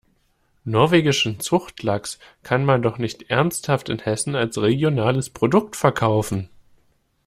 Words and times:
Norwegischen 0.63 1.39
Zuchtlachs 1.39 2.17
kann 2.41 2.65
man 2.65 2.81
doch 2.81 2.97
nicht 2.97 3.29
ernsthaft 3.29 3.87
in 3.87 3.99
Hessen 3.99 4.35
als 4.35 4.59
regionales 4.59 5.29
Produkt 5.29 5.75
verkaufen! 5.75 6.49